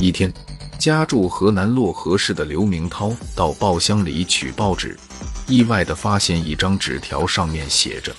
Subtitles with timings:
[0.00, 0.32] 一天，
[0.78, 4.98] 家住河南漯河市的刘明涛到报箱里取报纸，
[5.46, 8.10] 意外的发现一张纸条，上面写着：“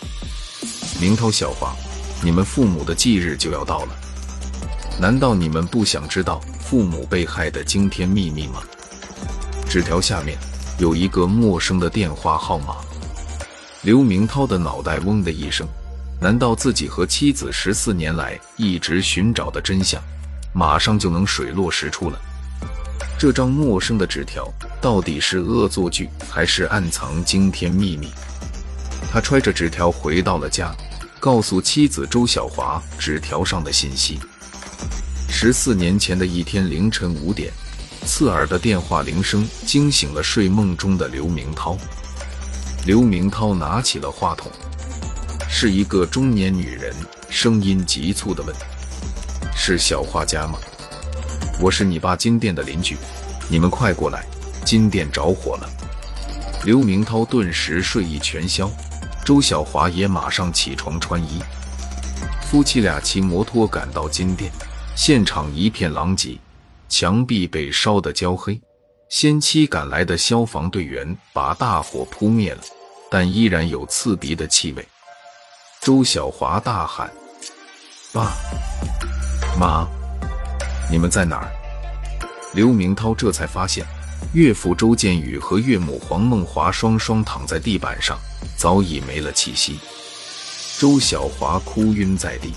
[1.01, 1.75] 明涛、小华，
[2.23, 3.95] 你们父母的忌日就要到了，
[4.99, 8.61] 难道你们不想知道父母被害的惊天秘密吗？”
[9.67, 10.37] 纸条下面
[10.77, 12.75] 有一个陌生的电话号码。
[13.81, 15.67] 刘明涛的脑袋嗡的一声，
[16.19, 19.99] 难道自己和妻子十四年来一直寻找的真相，
[20.53, 22.19] 马上就能水落石出了？
[23.17, 28.09] 这张陌生的纸条到底是恶作剧，还是暗藏惊天秘密？
[29.11, 30.73] 他揣着纸条回到了家，
[31.19, 34.19] 告诉妻子周小华纸条上的信息。
[35.29, 37.51] 十四年前的一天凌晨五点，
[38.05, 41.77] 刺耳的电话铃声惊醒了睡梦中的刘明涛。
[42.85, 44.51] 刘明涛拿起了话筒，
[45.47, 46.95] 是一个中年女人，
[47.29, 48.55] 声音急促地问
[49.55, 50.57] ：“是小花家吗？
[51.59, 52.97] 我是你爸金店的邻居，
[53.49, 54.25] 你们快过来，
[54.65, 55.69] 金店着火了。”
[56.65, 58.69] 刘明涛顿时睡意全消，
[59.25, 61.41] 周小华也马上起床穿衣，
[62.43, 64.51] 夫妻俩骑摩托赶到金店，
[64.95, 66.37] 现场一片狼藉，
[66.87, 68.59] 墙壁被烧得焦黑。
[69.09, 72.61] 先期赶来的消防队员把大火扑灭了，
[73.09, 74.87] 但依然有刺鼻的气味。
[75.81, 77.11] 周小华大喊
[78.13, 78.31] ：“爸
[79.59, 79.87] 妈，
[80.89, 81.51] 你们在哪儿？”
[82.53, 83.85] 刘明涛这才发现，
[84.33, 88.17] 岳父周建宇和岳母黄梦华双双躺在地板上，
[88.57, 89.79] 早已没了气息。
[90.77, 92.53] 周小华哭晕在地。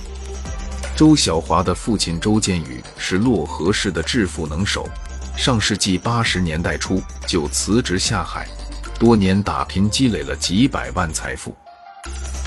[0.97, 4.89] 周小华的父亲周建宇是漯河市的致富能手。
[5.37, 8.47] 上世纪八十年代初就辞职下海，
[8.99, 11.55] 多年打拼积累了几百万财富。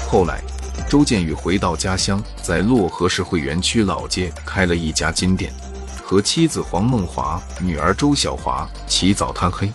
[0.08, 0.42] 后来，
[0.90, 5.54] 周建宇回到家乡，在漯河市汇源区老街开了一家金店，
[6.02, 9.72] 和妻子黄梦华、女儿周小华起早贪黑，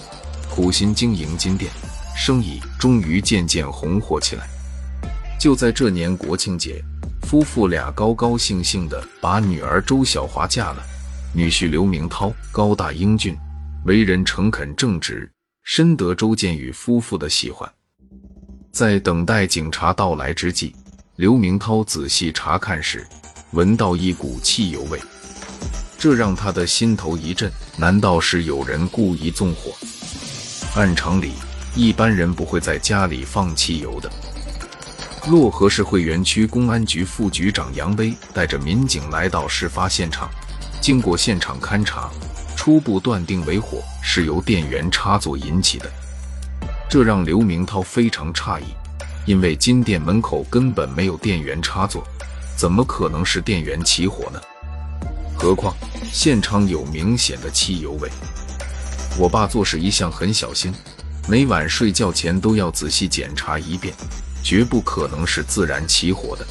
[0.50, 1.70] 苦心经营金店，
[2.16, 4.48] 生意终于渐渐红火起来。
[5.38, 6.82] 就在这年国庆节，
[7.22, 10.82] 夫妇俩高高兴兴地把女儿周小华嫁了。
[11.34, 13.36] 女婿刘明涛高大英俊，
[13.84, 15.30] 为人诚恳正直，
[15.64, 17.70] 深得周建宇夫妇的喜欢。
[18.70, 20.74] 在等待警察到来之际，
[21.16, 23.06] 刘明涛仔细查看时，
[23.50, 24.98] 闻到一股汽油味，
[25.98, 27.52] 这让他的心头一震。
[27.76, 29.74] 难道是有人故意纵火？
[30.74, 31.32] 按常理，
[31.76, 34.10] 一般人不会在家里放汽油的。
[35.24, 40.30] 漯河市会员区公安局副局长杨威带着民警来到事发现场。
[40.80, 42.10] 经过现场勘查，
[42.56, 45.92] 初步断定为火是由电源插座引起的，
[46.88, 48.64] 这让刘明涛非常诧异，
[49.24, 52.02] 因为金店门口根本没有电源插座，
[52.56, 54.40] 怎么可能是电源起火呢？
[55.36, 55.74] 何况
[56.12, 58.08] 现场有明显的汽油味。
[59.18, 60.72] 我爸做事一向很小心，
[61.28, 63.94] 每晚睡觉前都要仔细检查一遍，
[64.42, 66.46] 绝不可能是自然起火的。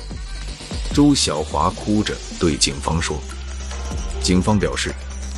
[0.93, 3.19] 周小华哭着对警方说。
[4.21, 4.93] 警方表示，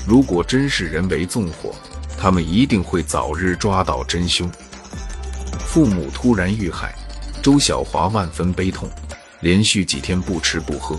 [0.06, 1.74] 如果真是人为纵火，
[2.18, 4.50] 他们一定会早日抓到真凶。
[5.66, 6.94] 父母突然遇害，
[7.44, 8.90] 周小华万分悲痛，
[9.42, 10.98] 连续几天不吃不喝。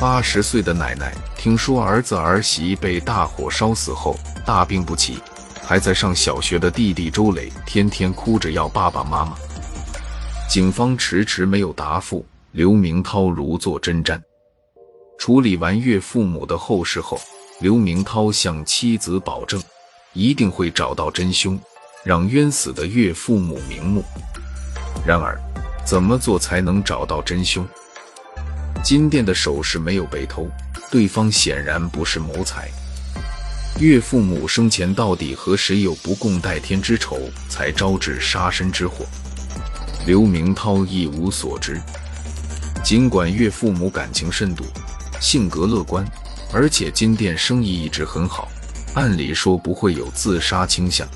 [0.00, 5.20] 八十岁的奶奶听说儿子儿媳被大火烧死后大病不起，
[5.62, 9.36] 还在上小学的弟弟周磊天天哭着要爸爸妈妈。
[10.50, 14.20] 警方迟迟没有答复，刘明涛如坐针毡。
[15.16, 17.20] 处理完岳父母的后事后，
[17.60, 19.62] 刘明涛向妻子保证，
[20.12, 21.56] 一定会找到真凶，
[22.02, 24.02] 让冤死的岳父母瞑目。
[25.06, 25.38] 然而，
[25.84, 27.64] 怎么做才能找到真凶？
[28.82, 30.50] 金店的首饰没有被偷，
[30.90, 32.68] 对方显然不是谋财。
[33.78, 39.06] 岳父母生前到底和谁有不共戴天之仇，才招致杀身之祸？
[40.06, 41.80] 刘明涛一无所知。
[42.82, 44.64] 尽管岳父母感情深笃。
[45.18, 46.04] 性格乐观，
[46.52, 48.48] 而且金店生意一直很好，
[48.92, 51.08] 按理说不会有自杀倾向。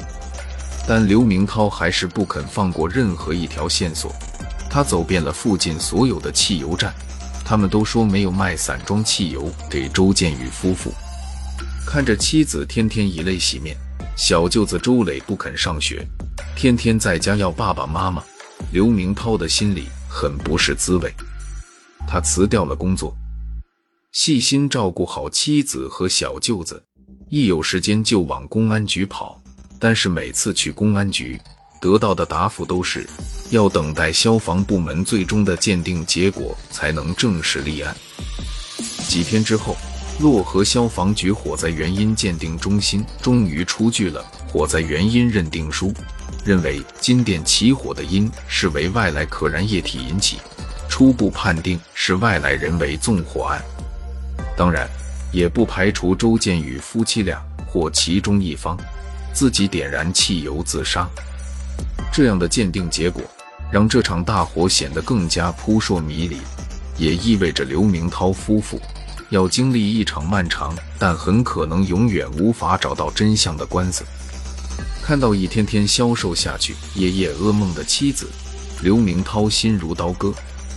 [0.92, 4.12] 但刘明涛还是不肯放过任何一条线索。
[4.69, 6.92] 他走遍了附近所有的汽油站，
[7.44, 10.92] 他们都说没有卖散装汽油给周建宇夫妇。
[11.87, 13.76] 看着妻子天天以泪洗面，
[14.16, 16.04] 小舅子周磊不肯上学，
[16.56, 18.20] 天天在家要爸爸妈妈，
[18.72, 21.14] 刘明涛的心里很不是滋味。
[22.04, 23.16] 他辞掉了工作。
[24.10, 26.82] 细心照顾好妻子和小舅子，
[27.28, 29.39] 一有时间就往公安局跑。
[29.80, 31.40] 但是每次去公安局，
[31.80, 33.08] 得到的答复都是
[33.48, 37.96] 要等待消防部门最终的鉴定结果才能正式立案。
[39.08, 39.74] 几天之后，
[40.20, 45.94] 漯河消防局火灾原因鉴定中心终于出具了火灾原因认定书，
[46.44, 50.36] 认为金店起火的因是为外来可燃液体引起，
[50.90, 53.64] 初步判定是外来人为纵火案。
[54.58, 54.86] 当然，
[55.32, 58.76] 也不排除周建宇夫妻俩或其中一方
[59.32, 61.08] 自己点燃汽油自杀。
[62.12, 63.22] 这样的鉴定结果，
[63.70, 66.38] 让这场大火显得更加扑朔迷离，
[66.98, 68.80] 也意味着刘明涛夫妇
[69.30, 74.04] 要经历一场漫长但很可能永远无法找到真相的官司。
[75.02, 78.28] 看到一天天消瘦下去、夜夜噩梦的妻子，
[78.82, 80.32] 刘明涛心如刀割，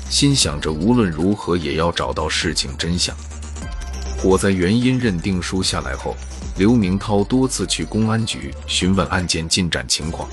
[0.09, 3.15] 心想着无论如何也要找到事情真相。
[4.23, 6.15] 火灾原因认定书下来后，
[6.55, 10.29] 刘明涛多次去公安局询问案件进展情况。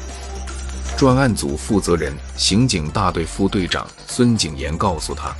[0.97, 5.35] 专案组负责人、刑警大队副队长孙景言告诉他，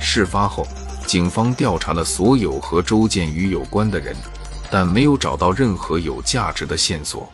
[0.00, 0.64] 事发后，
[1.04, 4.14] 警方调查了所有和周建宇有关的人，
[4.70, 7.28] 但没有找到任何有价值的线索。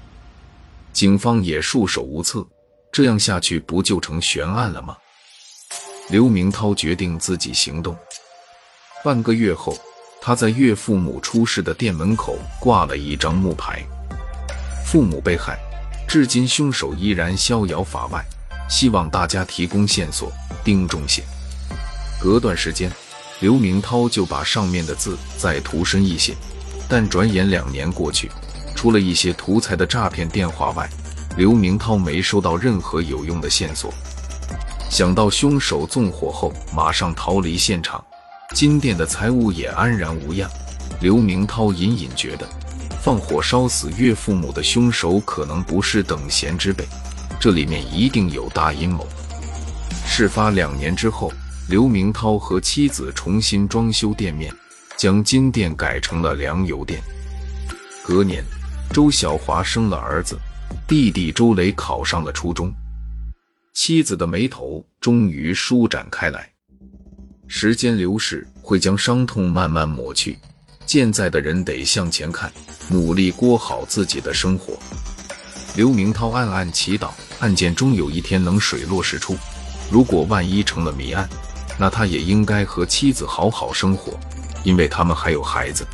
[0.90, 2.46] 警方也束手无策，
[2.90, 4.96] 这样下去不就成悬案了吗？
[6.08, 7.94] 刘明涛决定自己行动。
[9.04, 9.76] 半个月后，
[10.24, 13.84] 他在岳父母出事的店门口挂了一张木牌
[14.86, 15.58] ：“父母被害。”
[16.06, 18.24] 至今，凶手依然逍遥法外，
[18.68, 20.30] 希望大家提供线索。
[20.62, 21.24] 丁仲宪。
[22.20, 22.88] 隔段时间，
[23.40, 26.36] 刘明涛就把上面的字再涂深一些。
[26.88, 28.30] 但转眼两年过去，
[28.76, 30.88] 除了一些图财的诈骗电话外，
[31.36, 33.92] 刘明涛没收到任何有用的线索。
[34.88, 38.04] 想到凶手纵火后马上逃离现场，
[38.52, 40.48] 金店的财物也安然无恙，
[41.00, 42.48] 刘明涛隐隐觉得。
[43.00, 46.86] 放火烧死岳父母的凶手可能不是等闲之辈，
[47.40, 49.04] 这里面一定有大阴谋。
[50.06, 51.32] 事发两年之后，
[51.68, 54.54] 刘明涛和妻子重新装修店面，
[54.96, 57.02] 将金店改成了粮油店。
[58.04, 58.44] 隔年，
[58.92, 60.38] 周小华生了儿子，
[60.86, 62.72] 弟弟周雷考上了初中，
[63.72, 66.51] 妻子的眉头终于舒展开来。
[67.54, 70.38] 时间流逝会将伤痛慢慢抹去。
[70.86, 72.50] 现在的人得向前看，
[72.88, 74.72] 努力过好自己的生活。
[75.76, 77.10] 刘明涛暗暗祈祷，
[77.40, 79.36] 案件终有一天能水落石出。
[79.90, 81.28] 如果万一成了谜案，
[81.78, 84.18] 那他也应该和妻子好好生活，
[84.64, 85.86] 因为他们还有孩子。